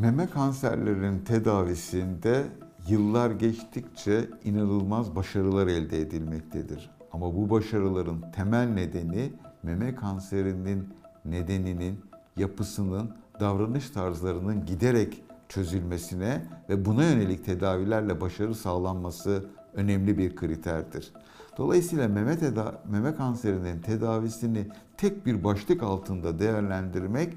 Meme 0.00 0.26
kanserlerinin 0.26 1.18
tedavisinde 1.18 2.46
yıllar 2.88 3.30
geçtikçe 3.30 4.28
inanılmaz 4.44 5.16
başarılar 5.16 5.66
elde 5.66 6.00
edilmektedir. 6.00 6.90
Ama 7.12 7.34
bu 7.36 7.50
başarıların 7.50 8.24
temel 8.36 8.68
nedeni 8.68 9.32
meme 9.62 9.94
kanserinin 9.94 10.88
nedeninin, 11.24 12.00
yapısının, 12.36 13.10
davranış 13.40 13.90
tarzlarının 13.90 14.66
giderek 14.66 15.22
çözülmesine 15.48 16.46
ve 16.68 16.84
buna 16.84 17.04
yönelik 17.04 17.44
tedavilerle 17.44 18.20
başarı 18.20 18.54
sağlanması 18.54 19.44
önemli 19.74 20.18
bir 20.18 20.36
kriterdir. 20.36 21.12
Dolayısıyla 21.58 22.08
meme, 22.08 22.38
teda- 22.38 22.82
meme 22.90 23.14
kanserinin 23.14 23.80
tedavisini 23.80 24.66
tek 24.96 25.26
bir 25.26 25.44
başlık 25.44 25.82
altında 25.82 26.38
değerlendirmek 26.38 27.34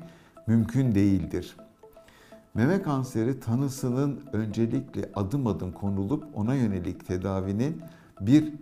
mümkün 0.48 0.95
değildir. 0.95 1.55
Meme 2.55 2.81
kanseri 2.81 3.39
tanısının 3.39 4.20
öncelikle 4.34 5.09
adım 5.16 5.48
adım 5.48 5.71
konulup 5.71 6.23
ona 6.35 6.55
yönelik 6.55 7.07
tedavinin 7.07 7.81
bir 8.21 8.53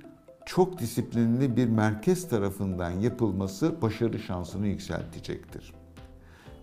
çok 0.46 0.80
disiplinli 0.80 1.56
bir 1.58 1.68
merkez 1.68 2.30
tarafından 2.30 2.92
yapılması 2.92 3.82
başarı 3.82 4.20
şansını 4.20 4.68
yükseltecektir. 4.68 5.74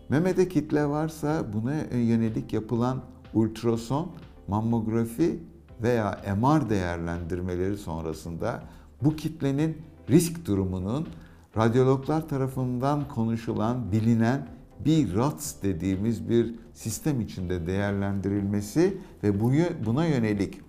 Memede 0.08 0.48
kitle 0.48 0.86
varsa 0.86 1.52
buna 1.52 1.74
yönelik 1.92 2.52
yapılan 2.52 3.02
ultrason, 3.34 4.12
mammografi 4.48 5.42
veya 5.82 6.20
MR 6.40 6.70
değerlendirmeleri 6.70 7.76
sonrasında 7.76 8.62
bu 9.02 9.16
kitlenin 9.16 9.82
risk 10.10 10.46
durumunun 10.46 11.08
radyologlar 11.56 12.28
tarafından 12.28 13.08
konuşulan, 13.08 13.92
bilinen 13.92 14.57
bir 14.84 15.14
RATS 15.14 15.62
dediğimiz 15.62 16.28
bir 16.28 16.54
sistem 16.72 17.20
içinde 17.20 17.66
değerlendirilmesi 17.66 18.98
ve 19.22 19.40
buna 19.86 20.06
yönelik 20.06 20.60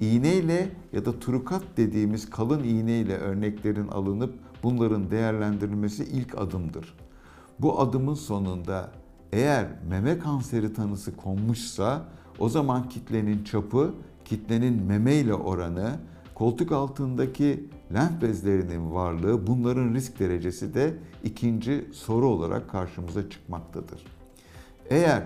iğneyle 0.00 0.68
ya 0.92 1.04
da 1.04 1.18
trukat 1.20 1.62
dediğimiz 1.76 2.30
kalın 2.30 2.64
iğneyle 2.64 3.16
örneklerin 3.16 3.88
alınıp 3.88 4.34
bunların 4.62 5.10
değerlendirilmesi 5.10 6.04
ilk 6.04 6.38
adımdır. 6.38 6.94
Bu 7.58 7.80
adımın 7.80 8.14
sonunda 8.14 8.90
eğer 9.32 9.66
meme 9.88 10.18
kanseri 10.18 10.72
tanısı 10.72 11.16
konmuşsa 11.16 12.04
o 12.38 12.48
zaman 12.48 12.88
kitlenin 12.88 13.44
çapı, 13.44 13.94
kitlenin 14.24 14.82
meme 14.82 15.14
ile 15.14 15.34
oranı, 15.34 15.98
koltuk 16.34 16.72
altındaki 16.72 17.68
lenf 17.94 18.22
bezlerinin 18.22 18.94
varlığı 18.94 19.46
bunların 19.46 19.94
risk 19.94 20.18
derecesi 20.18 20.74
de 20.74 20.94
ikinci 21.24 21.88
soru 21.92 22.26
olarak 22.28 22.70
karşımıza 22.70 23.30
çıkmaktadır. 23.30 24.04
Eğer 24.90 25.22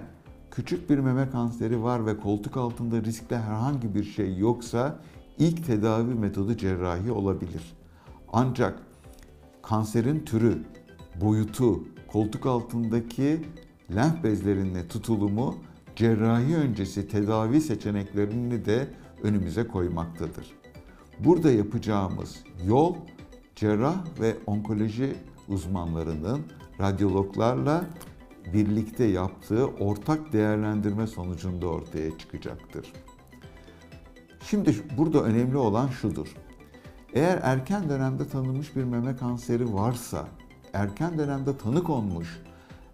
küçük 0.50 0.90
bir 0.90 0.98
meme 0.98 1.30
kanseri 1.30 1.82
var 1.82 2.06
ve 2.06 2.16
koltuk 2.16 2.56
altında 2.56 3.02
riskli 3.02 3.36
herhangi 3.36 3.94
bir 3.94 4.04
şey 4.04 4.38
yoksa 4.38 4.98
ilk 5.38 5.66
tedavi 5.66 6.14
metodu 6.14 6.56
cerrahi 6.56 7.12
olabilir. 7.12 7.76
Ancak 8.32 8.82
kanserin 9.62 10.24
türü, 10.24 10.62
boyutu, 11.20 11.84
koltuk 12.08 12.46
altındaki 12.46 13.40
lenf 13.94 14.24
bezlerine 14.24 14.88
tutulumu 14.88 15.54
cerrahi 15.96 16.56
öncesi 16.56 17.08
tedavi 17.08 17.60
seçeneklerini 17.60 18.64
de 18.64 18.88
önümüze 19.22 19.66
koymaktadır. 19.66 20.58
Burada 21.24 21.50
yapacağımız 21.50 22.44
yol 22.66 22.94
cerrah 23.56 24.04
ve 24.20 24.36
onkoloji 24.46 25.16
uzmanlarının 25.48 26.40
radyologlarla 26.80 27.84
birlikte 28.54 29.04
yaptığı 29.04 29.66
ortak 29.66 30.32
değerlendirme 30.32 31.06
sonucunda 31.06 31.66
ortaya 31.66 32.18
çıkacaktır. 32.18 32.92
Şimdi 34.44 34.76
burada 34.98 35.22
önemli 35.22 35.56
olan 35.56 35.88
şudur. 35.88 36.34
Eğer 37.12 37.40
erken 37.42 37.88
dönemde 37.88 38.28
tanınmış 38.28 38.76
bir 38.76 38.84
meme 38.84 39.16
kanseri 39.16 39.74
varsa, 39.74 40.28
erken 40.72 41.18
dönemde 41.18 41.56
tanı 41.56 41.82
konmuş, 41.82 42.40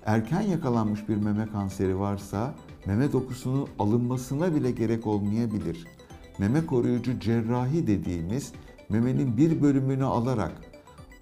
erken 0.07 0.41
yakalanmış 0.41 1.09
bir 1.09 1.17
meme 1.17 1.47
kanseri 1.47 1.99
varsa 1.99 2.55
meme 2.87 3.13
dokusunun 3.13 3.69
alınmasına 3.79 4.55
bile 4.55 4.71
gerek 4.71 5.07
olmayabilir. 5.07 5.87
Meme 6.39 6.67
koruyucu 6.67 7.21
cerrahi 7.21 7.87
dediğimiz 7.87 8.53
memenin 8.89 9.37
bir 9.37 9.63
bölümünü 9.63 10.05
alarak 10.05 10.53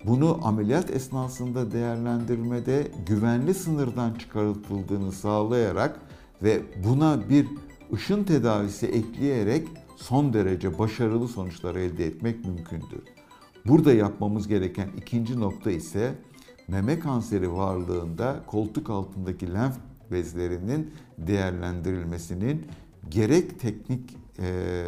bunu 0.06 0.41
ameliyat 0.43 0.91
esnasında 0.91 1.73
değerlendirmede 1.73 2.89
güvenli 3.06 3.55
sınırdan 3.55 4.15
çıkartıldığını 4.15 5.12
sağlayarak 5.12 6.00
ve 6.43 6.62
buna 6.84 7.28
bir 7.28 7.47
ışın 7.93 8.25
tedavisi 8.25 8.87
ekleyerek 8.87 9.69
son 9.97 10.33
derece 10.33 10.78
başarılı 10.78 11.29
sonuçlar 11.29 11.75
elde 11.75 12.06
etmek 12.06 12.44
mümkündür. 12.44 13.03
Burada 13.67 13.93
yapmamız 13.93 14.49
gereken 14.49 14.89
ikinci 14.97 15.41
nokta 15.41 15.71
ise 15.71 16.15
meme 16.69 16.99
kanseri 16.99 17.53
varlığında 17.53 18.41
koltuk 18.47 18.91
altındaki 18.91 19.55
lenf 19.55 19.77
bezlerinin 20.11 20.91
değerlendirilmesinin 21.19 22.67
gerek 23.09 23.61
teknik 23.61 24.22
e, 24.38 24.84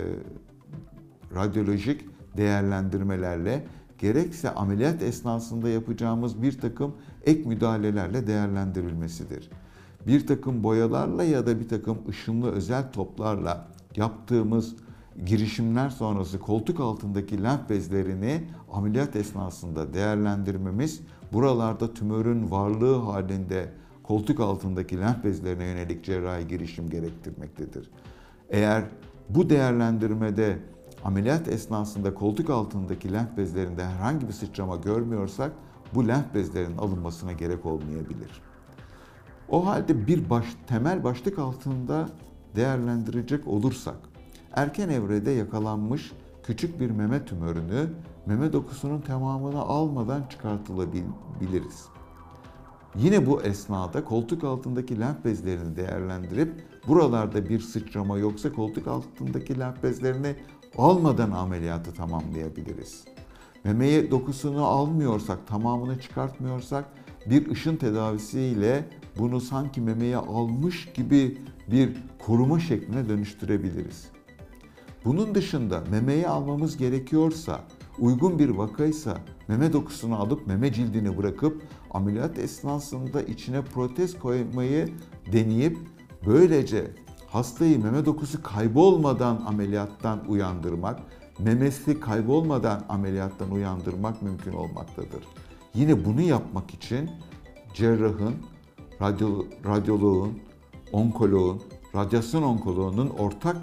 radyolojik 1.34 2.04
değerlendirmelerle 2.36 3.64
gerekse 3.98 4.50
ameliyat 4.54 5.02
esnasında 5.02 5.68
yapacağımız 5.68 6.42
bir 6.42 6.60
takım 6.60 6.94
ek 7.24 7.48
müdahalelerle 7.48 8.26
değerlendirilmesidir. 8.26 9.50
Bir 10.06 10.26
takım 10.26 10.62
boyalarla 10.64 11.24
ya 11.24 11.46
da 11.46 11.60
bir 11.60 11.68
takım 11.68 11.98
ışınlı 12.08 12.50
özel 12.50 12.92
toplarla 12.92 13.68
yaptığımız 13.96 14.76
girişimler 15.26 15.90
sonrası 15.90 16.38
koltuk 16.38 16.80
altındaki 16.80 17.42
lenf 17.42 17.70
bezlerini 17.70 18.44
ameliyat 18.72 19.16
esnasında 19.16 19.94
değerlendirmemiz 19.94 21.00
buralarda 21.32 21.94
tümörün 21.94 22.50
varlığı 22.50 22.96
halinde 22.96 23.68
koltuk 24.02 24.40
altındaki 24.40 25.00
lenf 25.00 25.24
bezlerine 25.24 25.64
yönelik 25.64 26.04
cerrahi 26.04 26.48
girişim 26.48 26.90
gerektirmektedir. 26.90 27.90
Eğer 28.50 28.84
bu 29.28 29.50
değerlendirmede 29.50 30.58
ameliyat 31.04 31.48
esnasında 31.48 32.14
koltuk 32.14 32.50
altındaki 32.50 33.12
lenf 33.12 33.36
bezlerinde 33.36 33.84
herhangi 33.84 34.28
bir 34.28 34.32
sıçrama 34.32 34.76
görmüyorsak 34.76 35.52
bu 35.94 36.08
lenf 36.08 36.34
bezlerinin 36.34 36.78
alınmasına 36.78 37.32
gerek 37.32 37.66
olmayabilir. 37.66 38.42
O 39.48 39.66
halde 39.66 40.06
bir 40.06 40.30
baş, 40.30 40.46
temel 40.66 41.04
başlık 41.04 41.38
altında 41.38 42.08
değerlendirecek 42.56 43.48
olursak 43.48 43.96
erken 44.52 44.88
evrede 44.88 45.30
yakalanmış 45.30 46.12
küçük 46.42 46.80
bir 46.80 46.90
meme 46.90 47.24
tümörünü 47.24 47.86
meme 48.26 48.52
dokusunun 48.52 49.00
tamamını 49.00 49.60
almadan 49.60 50.22
çıkartılabiliriz. 50.30 51.84
Yine 52.98 53.26
bu 53.26 53.42
esnada 53.42 54.04
koltuk 54.04 54.44
altındaki 54.44 55.00
lenf 55.00 55.24
bezlerini 55.24 55.76
değerlendirip 55.76 56.52
buralarda 56.88 57.48
bir 57.48 57.60
sıçrama 57.60 58.18
yoksa 58.18 58.52
koltuk 58.52 58.88
altındaki 58.88 59.58
lenf 59.58 59.82
bezlerini 59.82 60.36
almadan 60.78 61.30
ameliyatı 61.30 61.94
tamamlayabiliriz. 61.94 63.04
Memeye 63.64 64.10
dokusunu 64.10 64.64
almıyorsak, 64.64 65.46
tamamını 65.46 66.00
çıkartmıyorsak 66.00 66.84
bir 67.26 67.50
ışın 67.50 67.76
tedavisiyle 67.76 68.88
bunu 69.18 69.40
sanki 69.40 69.80
memeye 69.80 70.16
almış 70.16 70.92
gibi 70.92 71.38
bir 71.70 71.96
koruma 72.26 72.60
şekline 72.60 73.08
dönüştürebiliriz. 73.08 74.04
Bunun 75.04 75.34
dışında 75.34 75.82
memeyi 75.90 76.28
almamız 76.28 76.76
gerekiyorsa, 76.76 77.60
uygun 77.98 78.38
bir 78.38 78.48
vakaysa 78.48 79.18
meme 79.48 79.72
dokusunu 79.72 80.16
alıp 80.16 80.46
meme 80.46 80.72
cildini 80.72 81.18
bırakıp 81.18 81.62
ameliyat 81.90 82.38
esnasında 82.38 83.22
içine 83.22 83.62
protez 83.62 84.18
koymayı 84.18 84.88
deneyip 85.32 85.78
böylece 86.26 86.90
hastayı 87.26 87.82
meme 87.82 88.06
dokusu 88.06 88.42
kaybolmadan 88.42 89.42
ameliyattan 89.46 90.28
uyandırmak, 90.28 91.00
memesi 91.38 92.00
kaybolmadan 92.00 92.84
ameliyattan 92.88 93.50
uyandırmak 93.50 94.22
mümkün 94.22 94.52
olmaktadır. 94.52 95.24
Yine 95.74 96.04
bunu 96.04 96.20
yapmak 96.20 96.74
için 96.74 97.10
cerrahın, 97.74 98.34
radyo, 99.00 99.44
radyoloğun, 99.66 100.38
onkoloğun, 100.92 101.62
radyasyon 101.94 102.42
onkoloğunun 102.42 103.08
ortak 103.08 103.56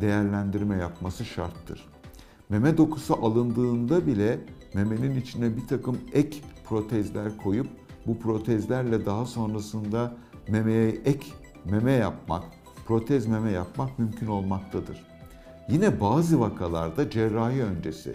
değerlendirme 0.00 0.76
yapması 0.76 1.24
şarttır. 1.24 1.97
Meme 2.50 2.76
dokusu 2.78 3.14
alındığında 3.26 4.06
bile 4.06 4.38
memenin 4.74 5.20
içine 5.20 5.56
bir 5.56 5.66
takım 5.66 5.98
ek 6.12 6.38
protezler 6.68 7.36
koyup 7.36 7.66
bu 8.06 8.18
protezlerle 8.18 9.06
daha 9.06 9.26
sonrasında 9.26 10.16
memeye 10.48 10.88
ek 10.88 11.26
meme 11.64 11.92
yapmak, 11.92 12.44
protez 12.86 13.26
meme 13.26 13.50
yapmak 13.50 13.98
mümkün 13.98 14.26
olmaktadır. 14.26 15.06
Yine 15.68 16.00
bazı 16.00 16.40
vakalarda 16.40 17.10
cerrahi 17.10 17.62
öncesi 17.62 18.14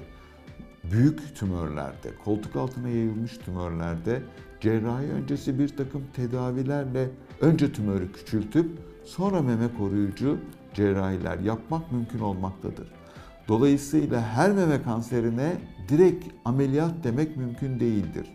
büyük 0.92 1.36
tümörlerde, 1.36 2.16
koltuk 2.26 2.56
altına 2.56 2.90
yayılmış 2.90 3.38
tümörlerde 3.38 4.22
cerrahi 4.62 5.06
öncesi 5.06 5.60
bir 5.60 5.78
takım 5.78 6.04
tedavilerle 6.14 7.10
önce 7.42 7.74
tümörü 7.74 8.12
küçültüp 8.12 8.80
sonra 9.04 9.42
meme 9.42 9.68
koruyucu 9.78 10.38
cerrahiler 10.74 11.40
yapmak 11.40 11.92
mümkün 11.92 12.20
olmaktadır. 12.20 13.03
Dolayısıyla 13.48 14.22
her 14.22 14.52
meme 14.52 14.84
kanserine 14.84 15.56
direkt 15.90 16.26
ameliyat 16.46 16.94
demek 17.04 17.38
mümkün 17.38 17.80
değildir. 17.80 18.28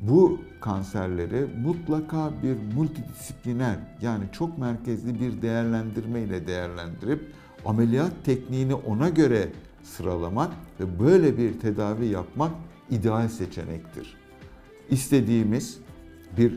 Bu 0.00 0.40
kanserleri 0.60 1.46
mutlaka 1.62 2.30
bir 2.42 2.74
multidisipliner 2.74 3.76
yani 4.02 4.24
çok 4.32 4.58
merkezli 4.58 5.20
bir 5.20 5.42
değerlendirme 5.42 6.20
ile 6.20 6.46
değerlendirip 6.46 7.32
ameliyat 7.64 8.12
tekniğini 8.24 8.74
ona 8.74 9.08
göre 9.08 9.48
sıralamak 9.82 10.50
ve 10.80 11.00
böyle 11.00 11.38
bir 11.38 11.60
tedavi 11.60 12.06
yapmak 12.06 12.50
ideal 12.90 13.28
seçenektir. 13.28 14.16
İstediğimiz 14.90 15.78
bir 16.38 16.52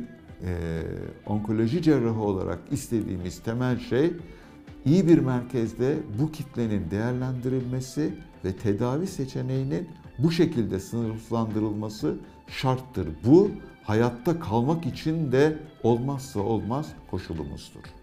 e, 0.45 0.81
onkoloji 1.25 1.81
cerrahı 1.81 2.21
olarak 2.21 2.59
istediğimiz 2.71 3.39
temel 3.39 3.79
şey 3.79 4.13
iyi 4.85 5.07
bir 5.07 5.17
merkezde 5.17 5.97
bu 6.19 6.31
kitlenin 6.31 6.91
değerlendirilmesi 6.91 8.13
ve 8.45 8.53
tedavi 8.53 9.07
seçeneğinin 9.07 9.89
bu 10.19 10.31
şekilde 10.31 10.79
sınıflandırılması 10.79 12.15
şarttır. 12.47 13.07
Bu 13.25 13.51
hayatta 13.83 14.39
kalmak 14.39 14.85
için 14.85 15.31
de 15.31 15.57
olmazsa 15.83 16.39
olmaz 16.39 16.87
koşulumuzdur. 17.11 18.02